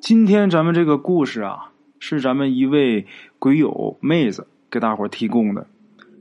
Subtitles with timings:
[0.00, 3.06] 今天咱们这个故事啊，是咱们一位
[3.38, 5.66] 鬼友妹子给大伙提供的。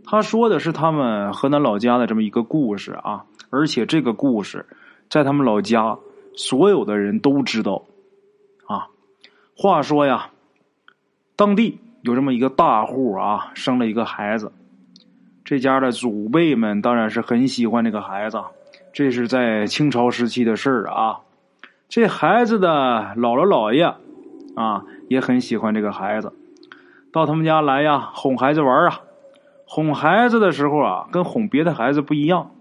[0.03, 4.65] 她说的是他们河南老家的这么一个故事啊，而且这个故事
[5.09, 5.97] 在他们老家
[6.35, 7.85] 所有的人都知道
[8.67, 8.87] 啊。
[9.55, 10.29] 话说呀，
[11.37, 14.51] 当地有这么一个大户啊，生了一个孩子。
[15.45, 18.43] 这家的祖辈们当然是很喜欢这个孩子，
[18.91, 21.21] 这是在清朝时期的事儿啊。
[21.89, 22.67] 这孩子的
[23.17, 23.83] 姥姥姥爷
[24.55, 26.31] 啊，也很喜欢这个孩子，
[27.11, 28.99] 到他们家来呀，哄孩子玩啊。
[29.65, 32.51] 哄孩子的时候啊，跟哄别的孩子不一样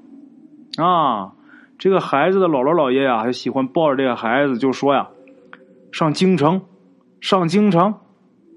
[0.78, 1.32] 啊。
[1.78, 5.08] 这个孩子的姥姥姥爷呀，还喜欢抱着这个孩子，就说呀
[5.92, 6.62] ：“上京城，
[7.20, 7.96] 上京城。”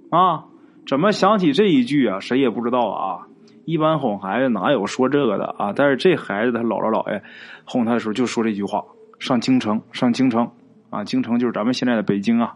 [0.09, 0.45] 啊，
[0.87, 2.21] 怎么想起这一句啊？
[2.21, 3.27] 谁也不知道啊。
[3.65, 5.73] 一般哄孩子哪有说这个的啊？
[5.75, 7.21] 但是这孩子他姥姥姥爷
[7.65, 8.85] 哄他的时候就说这句话
[9.19, 10.49] ：“上京城，上京城。”
[10.91, 12.55] 啊，京城就是咱们现在的北京啊。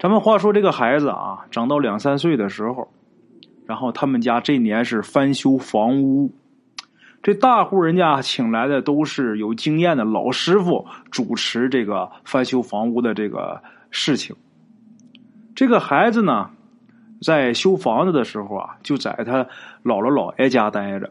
[0.00, 2.88] 咱们话说这个孩子啊，长到两三岁的时候，
[3.66, 6.32] 然后他们家这年是翻修房屋，
[7.22, 14.34] 这大户人家请来的都是有经验的老师傅主持这个翻修房屋的这个事情。
[15.54, 16.50] 这个孩子呢，
[17.22, 19.44] 在修房子的时候啊，就在他
[19.82, 21.10] 姥姥姥爷家待着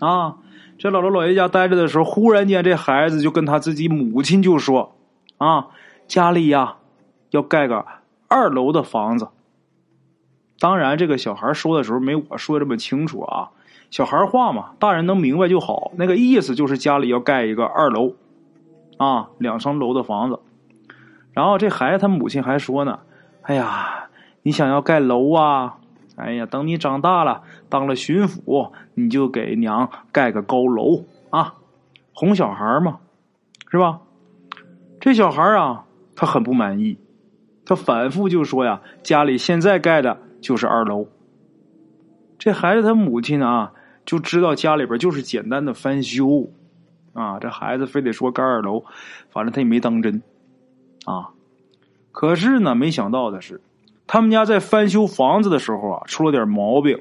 [0.00, 0.36] 啊。
[0.78, 4.94] 这姥姥姥爷家待着的时候，忽然间这孩子就跟他自己母亲就说
[5.38, 5.66] ：“啊，
[6.06, 6.76] 家里呀
[7.30, 7.84] 要盖个
[8.28, 9.26] 二楼的房子。”
[10.60, 13.50] 当然，这个小孩说的时候没我说这么清楚啊。
[13.90, 15.90] 小孩话嘛，大人能明白就好。
[15.96, 18.14] 那个意思就是家里要盖一个二楼，
[18.98, 20.38] 啊，两层楼的房子。
[21.32, 23.00] 然后这孩子他母亲还说呢
[23.42, 24.08] ：“哎呀，
[24.42, 25.78] 你想要盖楼啊？”
[26.18, 31.54] 哎呀，等你长大了，当了巡抚，你就给娘盖个高楼啊，
[32.12, 32.98] 哄小孩嘛，
[33.70, 34.00] 是吧？
[35.00, 36.98] 这小孩啊，他很不满意，
[37.64, 41.06] 他反复就说呀，家里现在盖的就是二楼。
[42.36, 43.72] 这孩子他母亲啊，
[44.04, 46.50] 就知道家里边就是简单的翻修
[47.12, 48.84] 啊，这孩子非得说盖二楼，
[49.30, 50.20] 反正他也没当真
[51.04, 51.30] 啊。
[52.10, 53.60] 可是呢，没想到的是。
[54.08, 56.98] 他们家在翻修房子的时候啊，出了点毛病。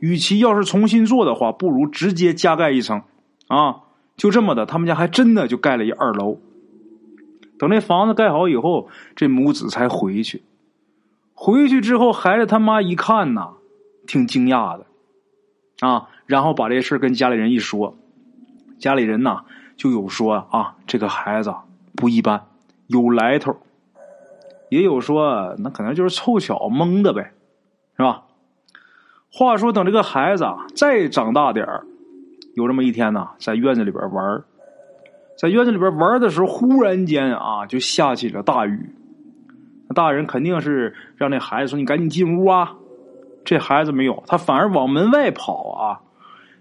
[0.00, 3.02] 与其要是重新做的话，不如直接加盖一层，
[3.48, 3.80] 啊，
[4.16, 6.38] 就这么的，他们家还真的就盖了一二楼。
[7.58, 10.42] 等那房子盖好以后，这母子才回去。
[11.34, 13.54] 回去之后，孩子他妈一看呐，
[14.06, 14.86] 挺惊讶的，
[15.80, 17.96] 啊，然后把这事跟家里人一说，
[18.78, 19.42] 家里人呐
[19.76, 21.52] 就有说啊，这个孩子
[21.96, 22.46] 不一般，
[22.86, 23.56] 有来头。
[24.70, 27.32] 也有说，那可能就是凑巧蒙的呗，
[27.96, 28.24] 是吧？
[29.30, 31.84] 话说，等这个孩子啊再长大点儿，
[32.54, 34.42] 有这么一天呢，在院子里边玩
[35.36, 38.90] 在院子里边玩的时候，忽然间啊，就下起了大雨。
[39.94, 42.74] 大人肯定是让那孩子说：“你赶紧进屋啊！”
[43.44, 46.00] 这孩子没有，他反而往门外跑啊。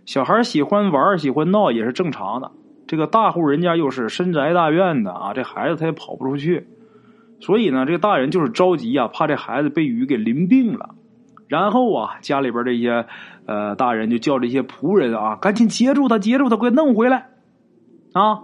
[0.05, 2.51] 小孩喜欢玩，喜欢闹也是正常的。
[2.87, 6.67] 这个大户人家又是深宅大院的啊，这孩子他也跑不出去。
[7.39, 10.95] 所以呢，这个大人就是着急呀，怕这孩子被雨给淋病了。
[11.47, 13.05] 然后啊，家里边这些
[13.45, 17.29] 呃大人就叫这些仆人啊，赶紧接住他，接住他，快弄回来
[18.11, 18.41] 啊！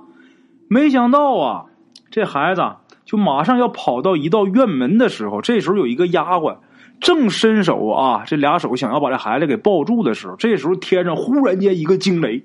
[0.69, 1.65] 没想到啊，
[2.11, 2.61] 这孩子
[3.03, 6.59] 就马上要跑到一道院门的时候，这时候有一个丫鬟
[7.01, 12.43] 正伸手啊，这俩手想要把这孩子给抱住的时候，这时候天上忽然间一个惊雷，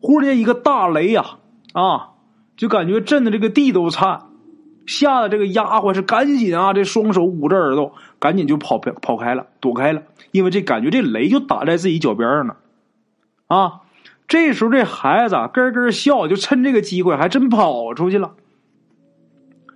[0.00, 1.38] 忽然间一个大雷呀
[1.72, 2.10] 啊，
[2.56, 4.27] 就感觉震的这个地都颤。
[4.88, 10.02] 吓得这个丫鬟是赶紧啊，这双手捂着耳朵，赶紧就跑跑开了，躲开了。
[10.30, 12.56] 因为这感觉这雷就打在自己脚边上了，
[13.46, 13.80] 啊！
[14.26, 18.32] 这时候这孩子啊咯咯笑，就趁这个机会还真跑出去了。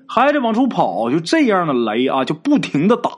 [0.09, 3.11] 孩子往出跑，就这样的雷啊，就不停的打，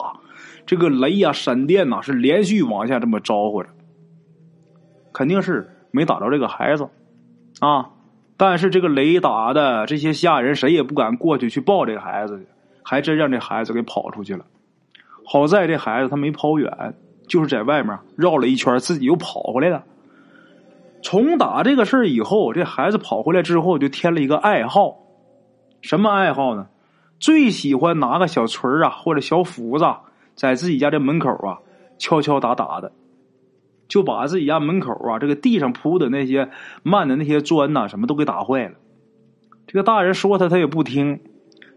[0.67, 3.69] 这个雷呀、闪电呐，是连续往下这么招呼着，
[5.13, 6.89] 肯定是没打着这个孩子，
[7.61, 7.91] 啊。
[8.37, 12.47] 但是这个雷打的这些下人谁也不敢过去去抱这个孩子去，
[12.83, 14.45] 还真让这孩子给跑出去了。
[15.25, 16.95] 好在这孩子他没跑远，
[17.29, 19.85] 就是在外面绕了一圈，自己又跑回来了。
[21.03, 24.97] 从打这个事儿以后，这孩子跑回来之后就添了一个爱好，
[25.81, 26.67] 什么爱好呢？
[27.21, 29.85] 最喜欢拿个小锤啊或者小斧子，
[30.35, 31.59] 在自己家这门口啊
[31.99, 32.91] 敲敲打打的。
[33.89, 36.51] 就把自己家门口啊，这个地上铺的那些
[36.83, 38.75] 慢的那些砖呐，什么都给打坏了。
[39.67, 41.21] 这个大人说他，他也不听。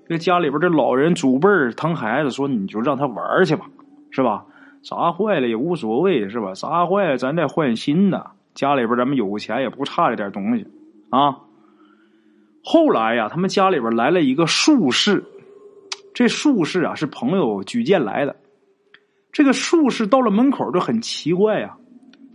[0.08, 3.66] 这个家里边这老人祖辈疼孩子，说你就让他玩去吧，
[4.10, 4.46] 是吧？
[4.84, 6.54] 砸坏了也无所谓，是吧？
[6.54, 8.32] 砸坏了咱再换新的。
[8.54, 10.66] 家里边咱们有钱，也不差这点东西
[11.10, 11.38] 啊。
[12.64, 15.24] 后来呀，他们家里边来了一个术士
[16.14, 18.36] 这术士啊是朋友举荐来的。
[19.32, 21.78] 这个术士到了门口就很奇怪呀，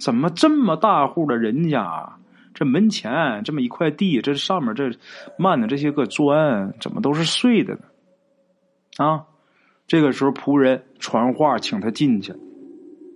[0.02, 2.12] 怎么这么大户的人家，
[2.52, 4.90] 这门前这么一块地，这上面这
[5.38, 7.82] 漫的这些个砖，怎么都是碎的呢？
[8.96, 9.22] 啊！
[9.86, 12.34] 这个时候仆人传话请他进去。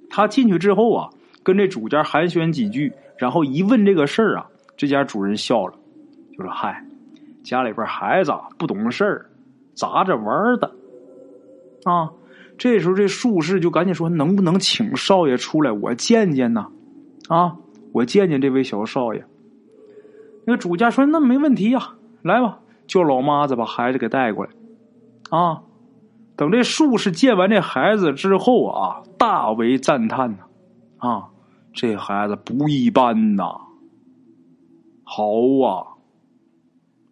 [0.08, 1.10] 他进去之后啊，
[1.42, 4.46] 跟这主家寒暄几句，然后一问这个事儿啊，
[4.76, 5.74] 这家主人笑了，
[6.38, 6.84] 就说：“嗨，
[7.42, 9.26] 家里边孩子不懂事儿，
[9.74, 10.72] 砸着玩的。”
[11.82, 12.12] 啊！
[12.56, 16.68] 这时候这术士就赶紧说：“能不能请少爷出来，我见见呢？
[17.28, 17.56] 啊，
[17.92, 19.24] 我见见这位小少爷。”
[20.46, 24.50] 那个主家说：“那没问题呀，来吧，叫老妈子把孩子给带过来。”
[25.30, 25.62] 啊！
[26.36, 30.44] 等这术士见完这孩子之后啊，大为赞叹呐！
[30.98, 31.28] 啊，
[31.72, 33.58] 这孩子不一般呐，
[35.02, 35.24] 好
[35.64, 35.96] 啊！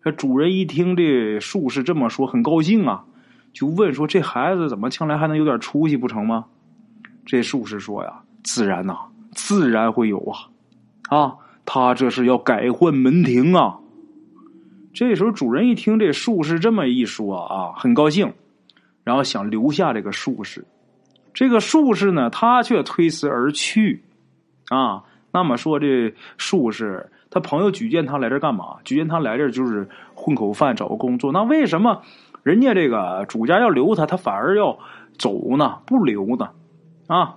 [0.04, 3.04] 这主人一听这术士这么说，很高兴啊，
[3.52, 6.44] 就问说：“这孩子怎么将来还能有点出息不成吗？”
[7.24, 8.98] 这术士说：“呀，自然呐，
[9.34, 10.48] 自然会有啊！
[11.16, 13.78] 啊，他这是要改换门庭啊！”
[14.94, 18.32] 这时候主人一听这术士这么一说啊，很高兴。
[19.02, 20.64] 然后想留下这个术士，
[21.34, 24.02] 这个术士呢，他却推辞而去，
[24.70, 28.76] 啊，那么说这术士他朋友举荐他来这干嘛？
[28.82, 31.32] 举荐他来这就是混口饭，找个工作。
[31.32, 32.00] 那为什么
[32.42, 34.78] 人家这个主家要留他，他反而要
[35.18, 35.80] 走呢？
[35.84, 36.48] 不留呢？
[37.06, 37.36] 啊，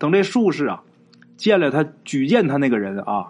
[0.00, 0.82] 等这术士啊
[1.36, 3.28] 见了他举荐他那个人啊，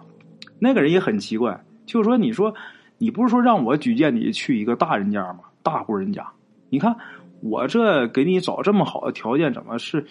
[0.57, 2.51] 那个人也很奇怪，就说：“你说
[2.97, 5.41] 你不是说让我举荐你去一个大人家吗？
[5.61, 6.25] 大户人家，
[6.69, 6.95] 你看。”
[7.43, 10.05] 我这给你找这么好的条件，怎么是？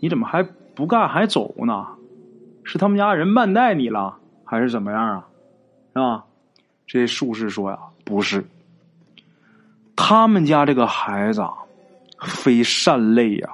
[0.00, 0.42] 你怎么还
[0.74, 1.86] 不干还走呢？
[2.64, 4.16] 是他们家人慢待你了，
[4.46, 5.28] 还是怎么样啊？
[5.92, 6.24] 是吧？
[6.86, 8.42] 这术士说呀，不是。
[9.94, 11.46] 他们家这个孩子
[12.22, 13.50] 非善类呀，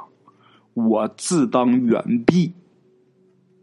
[0.77, 2.53] 我自当远避。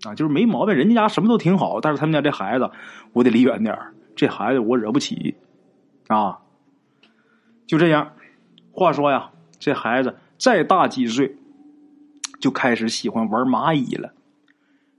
[0.04, 2.70] 啊，就是没毛病，人家家什么都挺好，但是他们家这孩子，
[3.14, 3.78] 我得离远点
[4.18, 5.36] 这孩子我惹不起，
[6.08, 6.40] 啊，
[7.66, 8.12] 就这样。
[8.72, 9.30] 话说呀。
[9.60, 11.38] 这孩子再大几岁，
[12.42, 14.12] 就开始喜欢玩蚂蚁了。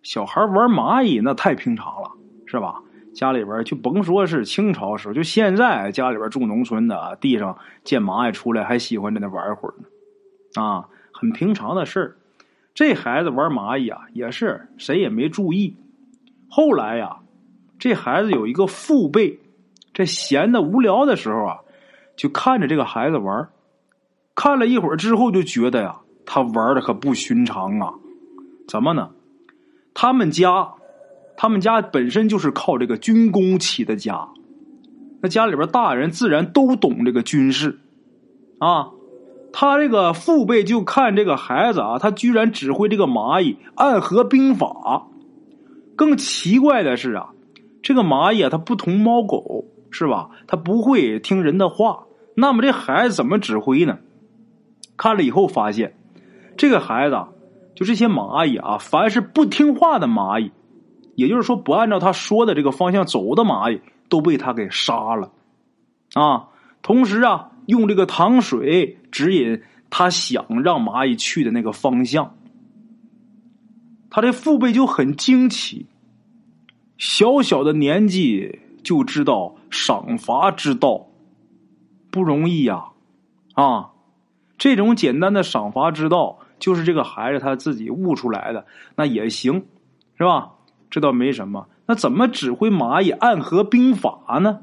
[0.02, 2.10] 小孩玩蚂蚁那太平常了，
[2.46, 2.80] 是吧？
[3.14, 12.16] 家里边就甭说是清朝时候，就现在家里边住农村的，地上见蚂蚁出来还喜欢在那玩会儿呢，啊，很平常的事儿。
[12.74, 15.76] 这孩子玩蚂蚁啊，也是谁也没注意。
[16.48, 17.18] 后来呀，
[17.78, 19.38] 这孩子有一个父辈，
[19.92, 21.58] 这闲的无聊的时候啊，
[22.16, 23.48] 就看着这个孩子玩。
[24.34, 27.94] 看了一会儿之后，就觉得呀，他玩的可不寻常啊！
[28.66, 29.10] 怎么呢？
[29.94, 30.74] 他们家，
[31.36, 34.28] 他们家本身就是靠这个军工起的家，
[35.22, 37.78] 那家里边大人自然都懂这个军事
[38.58, 38.90] 啊。
[39.56, 45.06] 他这个父辈就看这个孩子啊，他居然指挥这个蚂蚁暗合兵法。
[45.94, 47.28] 更奇怪的是啊，
[47.80, 50.30] 这个蚂蚁啊，它不同猫狗是吧？
[50.48, 52.06] 它不会听人的话。
[52.34, 53.98] 那么这孩子怎么指挥呢？
[54.96, 55.94] 看了以后发现，
[56.56, 57.28] 这个孩子啊
[57.76, 60.50] 就这些蚂蚁啊，凡是不听话的蚂蚁，
[61.14, 65.30] 也就是说不按照他说的这个方向走的蚂蚁，都被他给杀了
[66.14, 66.48] 啊。
[66.82, 72.36] 同时啊，用这个糖水指引他想让蚂蚁去的那个方向。
[74.10, 75.86] 他这父辈就很惊奇，
[76.98, 81.08] 小小的年纪就知道赏罚之道，
[82.10, 82.84] 不容易呀，
[83.54, 83.90] 啊。
[84.56, 89.66] 这种简单的赏罚之道，就是这个孩子他自己悟出来的，那也行，
[90.16, 90.52] 是吧？
[90.88, 91.68] 这倒没什么。
[91.86, 94.60] 那怎么指挥蚂蚁暗合兵法呢？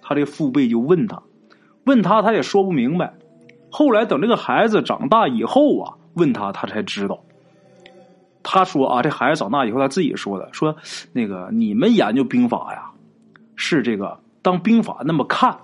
[0.00, 1.20] 他这父辈就问他，
[1.88, 3.14] 问他他也说不明白。
[3.70, 7.20] 后来等这个孩子长大以后啊，问他他才知道。
[8.42, 10.76] 他说啊，这孩子长大以后他自己说的，说
[11.12, 12.90] 那个你们研究兵法呀，
[13.56, 15.58] 是这个当兵法那么看。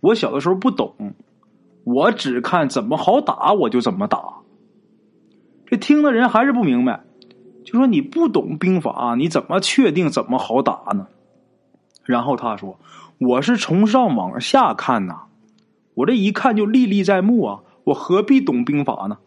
[0.00, 0.94] 我小的时候不懂。
[1.84, 4.20] 我只看怎么好打，我就怎么打。
[5.66, 7.04] 这听的人还是不明白，
[7.64, 11.06] 就说你不懂兵法，你怎么确定怎么好打呢？
[12.06, 12.78] 然后他说
[13.18, 15.24] ：“我是从上往下看呐，
[15.94, 19.18] 我这一看就历历在目啊，我何必懂兵法呢？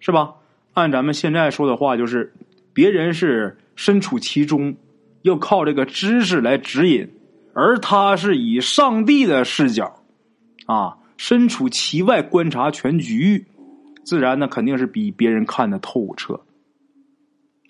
[0.00, 0.34] 是吧？
[0.74, 2.34] 按咱们现在说的话，就是
[2.74, 4.76] 别人是身处其中，
[5.22, 7.08] 要靠这个知识来指引，
[7.54, 10.02] 而他是以上帝的视角
[10.66, 13.46] 啊。”身处其外观察全局，
[14.04, 16.42] 自然呢肯定是比别人看的透彻。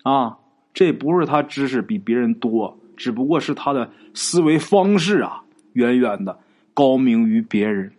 [0.03, 0.39] 啊，
[0.73, 6.39] 这不是他知识比别人多，只不过是他的思维方式啊，远远的
[6.73, 7.93] 高明于别人。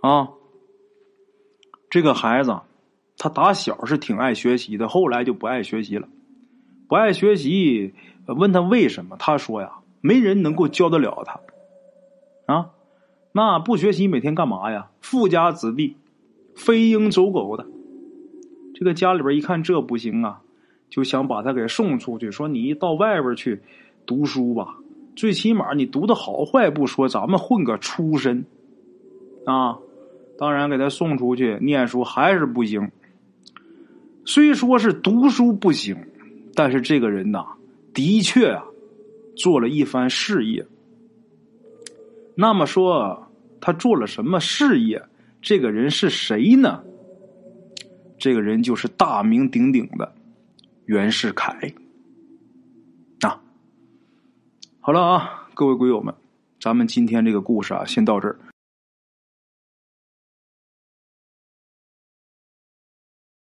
[0.00, 0.30] 啊，
[1.90, 2.58] 这个孩子
[3.18, 6.08] 他打小是挺爱学习的，后来就不爱学习了。
[6.88, 7.94] 不爱学习，
[8.26, 9.16] 问他为什么？
[9.18, 11.40] 他说呀，没人能够教得了他。
[12.52, 12.70] 啊，
[13.32, 14.90] 那不学习每天干嘛呀？
[15.00, 15.96] 富家子弟，
[16.54, 17.66] 飞鹰走狗的。
[18.74, 20.41] 这个家里边一看这不行啊，
[20.92, 23.62] 就想把他给送出去，说你到外边去
[24.04, 24.76] 读书吧，
[25.16, 28.44] 最起码你读的好坏不说，咱们混个出身
[29.46, 29.78] 啊。
[30.36, 32.90] 当然给他送出去念书还是不行。
[34.26, 35.96] 虽说是读书不行，
[36.54, 37.46] 但是这个人呐，
[37.94, 38.62] 的确啊，
[39.34, 40.66] 做了一番事业。
[42.34, 43.28] 那么说
[43.62, 45.02] 他做了什么事业？
[45.40, 46.82] 这个人是谁呢？
[48.18, 50.12] 这个人就是大名鼎鼎的
[50.92, 51.72] 袁世凯。
[53.22, 53.40] 啊，
[54.78, 56.14] 好了啊，各位鬼友们，
[56.60, 58.38] 咱们今天这个故事啊，先到这儿。